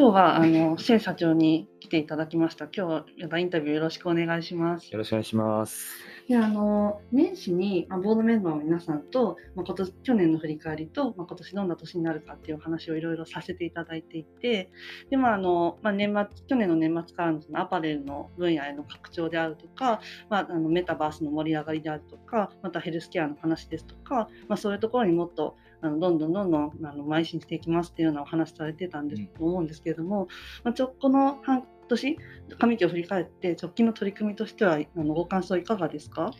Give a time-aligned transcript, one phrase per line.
[0.00, 2.64] 今日はあのシェイ社長に来ていただきました。
[2.74, 4.90] 今日はまたインタビューよろしくお願いします。
[4.90, 5.94] よろしくお願いします。
[6.26, 14.70] であの年始に、まあ、ボードメンバーの皆さんと、まあ、今年去年の振り返りと、まあ、今年どんな年になるかっていうお話をいろいろさせていただいていて
[15.10, 30.28] で、まああのまあ、年末去年の年末からのアパレルの分野への拡張であるとか、まあ、あのメタバースの盛り上がりであるとかまたヘルスケアの話ですとか、まあ、そういうところにもっとあのどんどんどんどんあの邁進していきますっていうようなお話されてたんですと思うんですけれども、
[30.62, 32.16] まあ、ちょこの半年
[32.58, 36.32] 上期を振り返って直近の取り組みとしてはあのご感想いかがですか？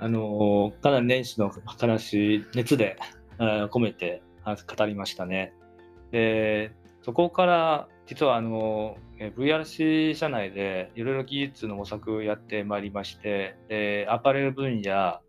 [0.00, 2.96] あのかなり年始の話、熱で
[3.36, 5.52] あー込めてあ語りましたね。
[6.10, 6.72] で、
[7.02, 15.20] そこから実はあのえー VRC 社内でいろいろ技術の模索をやってまいりまして、でアパレル分野、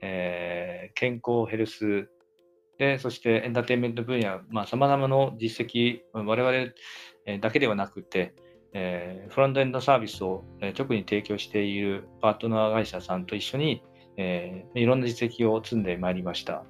[0.00, 2.08] えー健康ヘルス
[2.78, 8.34] で、そしてエンターテインメント分野、さまざ、まな実績、我々だけではなくて、
[8.72, 13.82] えーフロントエンドサービスをえー直に提供しているパートナー会社さんと一緒に、
[14.16, 16.64] えーいろんな実績を積んでまいりました。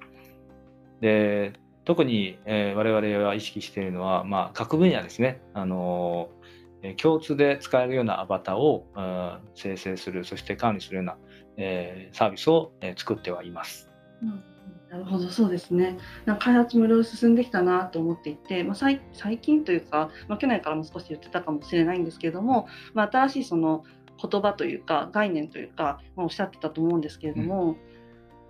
[1.01, 1.53] で
[1.83, 11.17] 特に、えー我々は意識しているのは、まあ、各分野ですね、あのー共通で使えるようなアバターをあー生成する、そして管理するような、
[11.57, 13.89] えーサービスを、えー作ってはいます。
[14.21, 14.54] うん
[14.95, 15.97] なるほど、そうですね。
[16.23, 23.83] なんか開発もいろいろ進んできたなと思っていて、まあ、最最近というか、まあ、去年からも少し言ってたかもしれないんですけれども、まあ、新しいその
[24.21, 27.75] 言葉というか概念というか、まあ、おっしゃってたと思うんですけれども、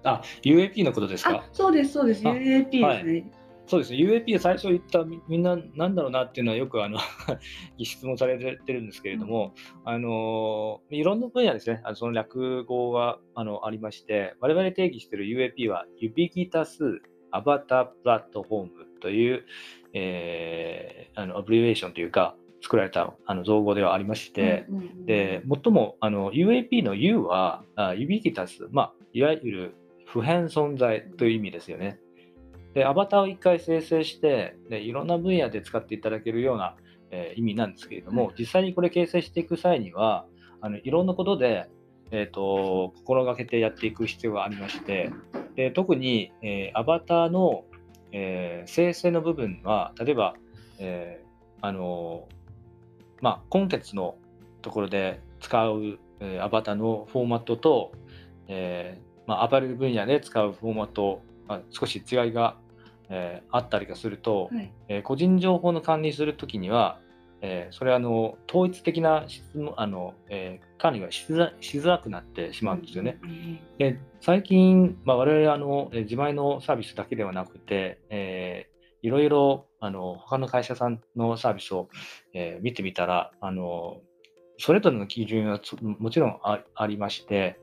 [0.04, 1.32] あ、UAP のことですか？
[1.32, 2.22] あそうですそうです。
[2.28, 3.32] あ UAP ですね。
[3.68, 7.00] そうですね、UAP 最初言ったみみんななんだろうなっていうのはよくあの
[7.82, 17.00] 質問されてるんですけれども、あのいろんな分野ですね、あのその略語があのありまして、我々定義している UAP は Ubiquitous
[17.32, 18.70] Avatar Platform
[19.02, 19.46] という、
[19.94, 29.76] えーあのアブリベーションというか、作られたあの造語ではありまして、うんうんうんで最もあの UAP の U はあ Ubiquitous、まあ、いわゆる
[30.06, 32.00] 普遍存在という意味ですよね。
[32.76, 36.76] で、アバターを一回生成してで、いろんな分野で使っていただけるような、
[37.10, 40.28] えー意味なんですけれども、実際にこれ形成していく際には、
[40.62, 41.70] あのいろんなことで、
[42.12, 45.10] えー、と心がけてやっていく必要がありまして、
[45.56, 47.64] で特に、えーアバターの、
[48.12, 50.36] えー生成の部分は、例えば、
[50.78, 52.28] えーあの
[53.22, 54.18] まあ、今月の
[54.62, 57.94] ところで使う、えーアバターのフォーマットと、
[58.50, 62.58] えーまあ、アパレル分野で使うフォーマット、まあ、少し違いが、
[63.10, 67.00] えーあったりがすると、はいえー個人情報の管理するときには、
[67.42, 73.18] えーそれはあの統一的な質問あの、えー管理がしづらしづらくなってしまうんですよね。
[73.24, 81.90] うんうんで最近、まあ、我々あのえー自前のサービスだけではなくて、えーいろいろあの他の会社さんのサービスを、
[82.34, 84.02] えー見てみたらあの
[84.58, 87.60] それぞれの基準はつもちろんあありまして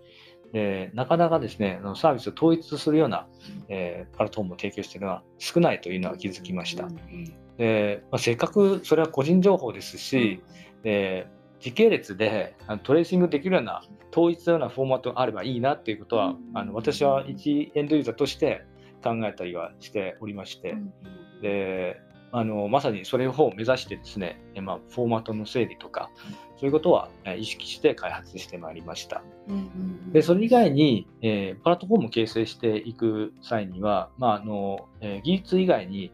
[0.53, 3.27] でなかなかですねサービスを統一するような、
[3.69, 6.89] えープラットフォームを提供しているのは少ないというのは気づきました。
[7.59, 10.43] でまあ、せっかくそれは個人情報ですし、
[10.83, 11.27] で
[11.61, 18.65] 時系列でトレーシングできるような統一のようなフォーマットがあればいいなっていうことは、あの私は一エンドユーザーとして
[19.03, 20.93] 考えたりはしておりまして、うん。
[21.41, 22.01] で
[22.33, 26.11] あのまさにそれを目指してですね、えまあ、フォーマットの整理とか
[26.57, 29.23] そういうことはえ意識して開発してまいりました。
[29.49, 36.13] うんうんでそれ以外に、えープラットフォームを形成していく際には、まああのえー技術以外に、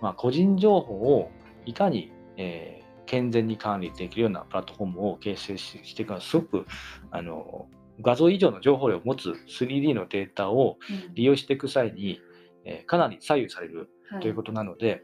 [0.00, 1.30] まあ、個人情報を
[1.66, 6.66] いかに、えー健全に管理できるようなプラットフォームを形成ししていくのはすごく
[7.10, 7.66] あの
[8.00, 10.78] 画像以上の情報量を持つ 3D のデータを
[11.08, 11.14] うん。
[11.14, 12.20] 利用していく際に、
[12.64, 15.02] えーかなり左右されるということなので、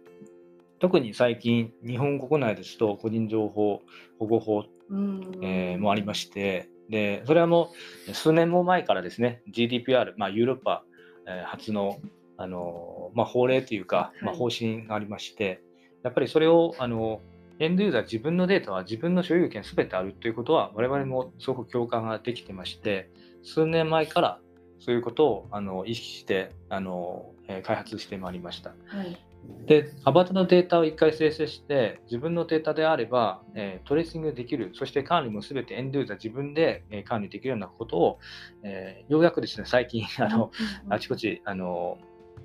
[0.80, 3.82] 特に最近日本国内ですと個人情報
[4.18, 5.38] 保護法うん。
[5.42, 7.72] えーもありまして、でそれはも
[8.08, 10.82] う数年も前からですね、GDPR、まあ、ヨーロッパ、
[11.26, 11.98] えー初の、
[12.36, 15.60] あのまあ、法令というか、まあ、はい方針がありまして、
[16.02, 17.20] やっぱりそれをあの
[17.58, 23.10] エンドユーザー、自分のデータは自分の所有権すべてあるということは、我々もすごく共感ができてまして、
[23.42, 24.40] 数年前から
[24.78, 28.70] そういうことをあの意識してあの、えー開発してまいりました。
[28.86, 29.27] はい
[29.66, 38.18] で、アバターのデータを一回生成して、自分のデータであれば、えートレーシングできる、そして管理もすべてエンドユーザー自分で、えー管理できるようなことを、
[38.62, 40.50] えーようやくですね、最近、あの、
[40.88, 41.98] あちこち、あの、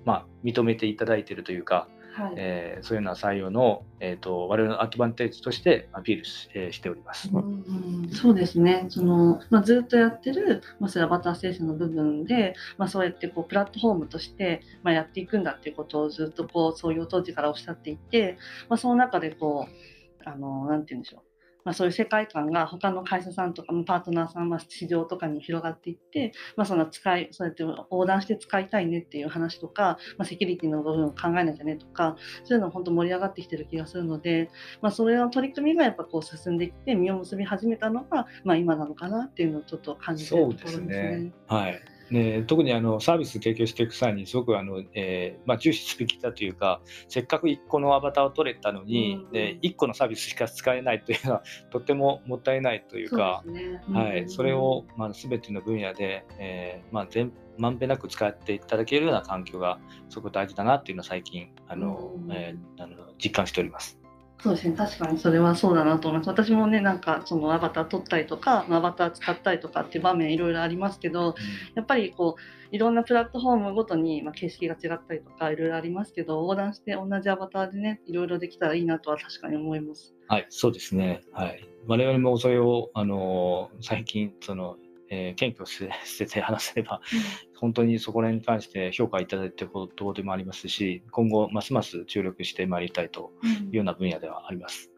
[0.06, 7.30] まあ、認めていただいているというか、はい、えー、そういうような採用の、えーと、我々のアドバンテージとしてアピールし,、えー、しております。
[7.34, 8.86] うん、そうですね。
[8.90, 18.38] その、まあ、ずっとやってる、まあ、それアバター生成の部分で、まあ、そうやってこうプラットフォームとして、まあ、やっていくんだっていうことをずっとこう創業当時からおっしゃっていて、
[18.70, 21.23] まあ、その中でこうあのなんて言うんでしょう
[21.66, 34.50] まあ、そういう世界観が他の会社さんとかパートナーさん、まあ、市場とかに広がっていって、まあ、その使いそうやって横断して使いたいねっていう話とか、まあ、セキュリティの部分を考えなきゃねとかそういうの本当盛り上がってきてる気がするので、
[34.82, 40.86] まあ、それの取り組みがやっぱこう進んできて実を結び始めたのが、まあ、今なのかなっていうのをちょっと感じてるところですね。
[40.86, 41.82] すねはい
[42.14, 46.80] ね、特にあのサービス提供していく際にすごくあの、えーまあ、重視すべきだというか
[47.10, 53.44] せっかく1個のアバターを取れたのに、うん、で1個のサービスしか使えないというのは とってももったいないというか
[53.92, 59.80] はい、それを、まあ、全ての分野で、えーまあ、全まんべんなく使っていただけるような環境が
[60.10, 64.03] すごく大事だなっていうのは最近あの、うん、えー、あの実感しております。
[64.44, 66.28] そうですね、確かにそれはそうだなと思います。
[66.28, 71.34] 私もね、なんかそのアバター撮ったりとか、アバター使ったりとかっていう場面いろいろありますけど、うん、
[71.76, 80.14] やっぱりこう、いろんなプラットフォームごとに、まあ、形式が違ったりとかいろいろありますけど、横断して同じアバターでね、いろいろできたらいいなとは確かに思います。
[80.28, 81.22] はい、そうですね。
[81.32, 81.66] はい。
[81.88, 84.76] 我々もそれを、あの最近、その、
[85.14, 93.32] えー、謙虚 してて話せれば、うん、本当にそこら辺に関して評価いただいていることでもありますし、今後、ますます注力してまいりたいと
[93.72, 94.94] いうような分野ではあります。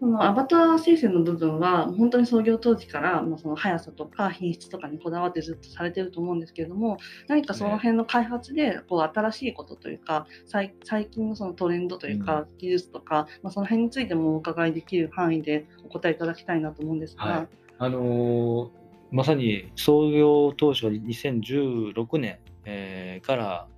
[0.00, 6.96] そのアバター生成の部分は本当に創業当時からまあその速さとか品質とかにこだわってずっとされてると思うんですけれども
[7.28, 10.72] 何かその辺の開発でこう新しいことというか最
[11.10, 17.24] 近のそのトレンドというか技術とか、まあ、その辺についてもお伺いできる範囲でお答えいただきたいなと思うんですが。
[17.24, 17.48] はい、
[17.78, 18.70] あのー、
[19.10, 23.68] まさに創業当初2016年、えー、から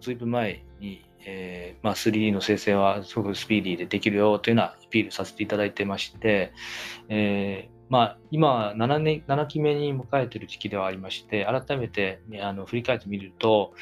[0.00, 6.52] ずいぶん前にえーまあ、3D の生成はすごくスピーディーでできるよというのはアピールさせていただいてまして、
[7.08, 13.74] えーまあ、今7年、7期目に迎えている時期ではありまして、改めてあの振り返ってみると、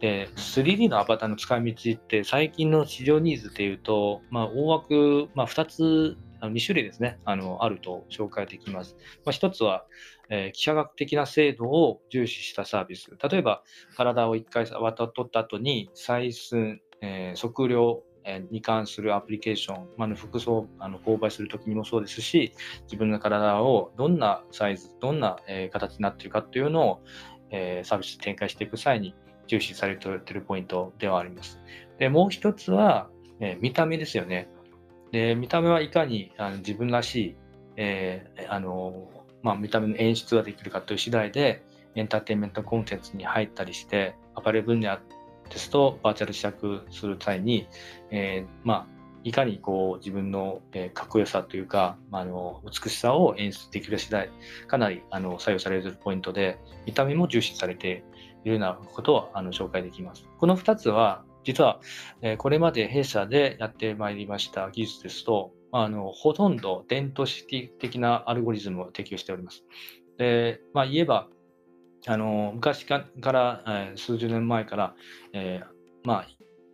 [0.00, 8.96] で 3D のアバターの使い道って最近の市場ニーズでいうと、まあ、大枠、まあ、2つあの2種類ですねあのあると紹介できます。
[9.24, 9.84] まあ、1つは、
[10.30, 13.10] えー、記者学的な精度を重視したサービス。
[13.30, 13.62] 例えば、
[13.96, 18.02] 体を1回渡っった後に採寸、えー、測量
[18.50, 22.52] に関するアプリケーション、まあ、服装あの購買するときにもそうですし、
[22.82, 27.00] 自分の体をどんなサイズ、どんな、え、形になっているかというのを、
[27.50, 29.14] え、サービス展開していく際に
[29.46, 31.58] 重視されているポイントではあります。
[31.98, 33.08] でもう一つは、
[33.40, 34.48] え、見た目ですよね。
[35.12, 37.36] で見た目はいかにあの自分らしい、
[37.76, 39.08] えーあの
[39.42, 41.62] まあ、見た目の演出ができるかという次第で、
[41.94, 44.98] エンターテインメントコンテンツに入ったりして、アパレル分野
[45.50, 47.66] ですと、バーチャル試着する際に、
[48.10, 48.86] えー、まあ、
[49.24, 54.30] いかにこう自分の、え、かっこよさというか、まあ、あの美しさを演出できる次第、
[54.68, 58.04] かなりあの採用されるポイントで、見た目も重視されて
[58.44, 60.24] いるようなことをあの紹介できます。
[60.38, 61.80] この2つは、実は、
[62.20, 69.64] えー、これまで弊社でやってまいりました技術ですと、あのほとんど伝統式的なアルゴリズムを適用しております。
[70.18, 71.26] でまあ、言えば、
[72.06, 74.94] あの昔から、えー、数十年前から、
[75.32, 76.26] えー、まあ、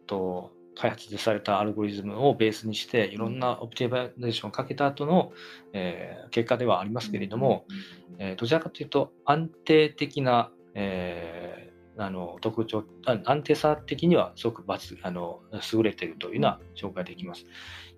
[0.09, 5.33] と開発されたアルゴリズムをベースにしていろんなオプティバイゼーションをかけた後の、
[5.73, 7.65] えー、結果ではありますけれども、
[8.19, 14.65] えー、どちらかというと安定的な、えー、あの特徴安定さ的にはすごく
[15.03, 15.41] あの
[15.73, 17.47] 優れているというのは紹介できます。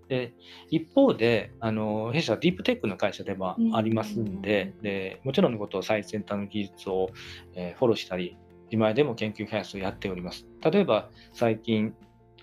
[0.09, 0.35] で
[0.71, 7.11] 一方であの弊社はディープテックの会社でもありますんでうん、でもちろんのことを最先端の技術を、
[7.55, 8.37] えー、フォローしたり
[8.71, 10.47] 今前でも研究開発をやっております。
[10.61, 11.95] 例えば最近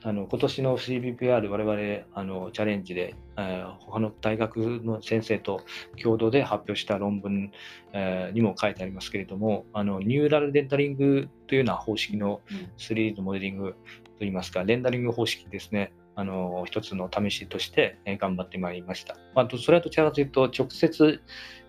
[0.06, 5.62] あの今年の CBPR 我々あのチャレンジで、えー、他の大学の先生と
[6.02, 7.52] 共同で発表した論文、
[7.94, 12.42] えー、にも書いてありますけれどもあのニューラルレンダリングというような方式の
[12.78, 13.76] 3D のモデリング
[14.20, 15.94] といいますか、レンダリング方式ですね。
[16.16, 19.16] あの一つの試しとして頑張ってまいりました。
[19.34, 21.22] まあ、それはどちらかというと、直接、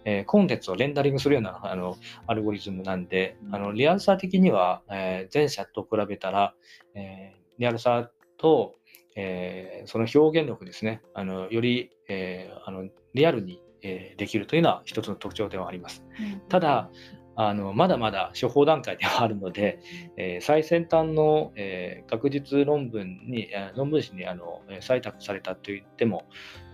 [0.04, 6.54] えー、コンテンツをレンダリングするようなあのアルゴリズムなんで、あのリアルさ的には、えー、前者と比べたら、
[6.94, 8.10] えー、リアルさ
[8.44, 8.74] と、
[9.16, 16.04] えー、その表現力ですね、あのより、えー、あのリアルに、えー、できるというのは一つの特徴ではあります。
[16.50, 16.90] ただ、
[17.36, 19.80] あのまだまだ処方段階ではあるので、
[20.18, 26.28] えー、最先端の、えー、学術論文に論文誌にあの採択されたといっても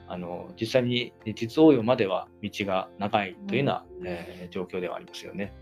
[0.08, 5.54] あの実際に実応用までは道が長いというような、えー、状況ではありますよね。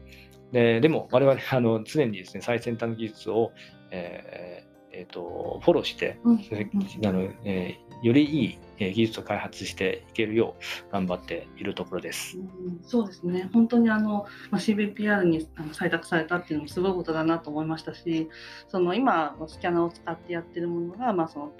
[0.52, 3.52] ででも我々あの常にですね最先端の技術を、
[3.90, 4.64] え
[4.98, 10.56] えーと、フォローして、うん、あのえー、よりいい技術を開発していけるよ
[10.88, 12.36] う頑張っているところです。
[12.36, 18.28] うん、そうですね本当にあの、まあ、CVPR にあの採択されたっていうのもすごいことだなと思いましたし
[18.68, 21.52] その今スキャナーを使ってやってるものが、まあ、その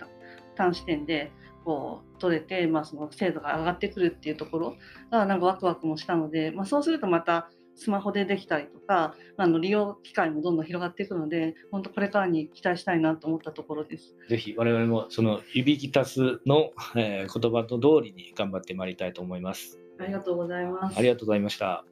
[0.57, 1.31] 短視点で
[1.65, 4.77] こう取れて、まあ、その精度が上がってくるっていうところ
[5.11, 14.17] がなんかワクワクもしたので、まあ、そうするとまたスマホでできたりとか、あの利用機会もどんどん広がっていくので、本当これからに期待したいなと思ったところです。
[14.29, 19.79] ぜひ我々もその指ギタスの、えー、言葉の通りに頑張ってまいりたいと思います。
[20.01, 20.99] ありがとうございます。
[20.99, 21.85] ありがとうございました。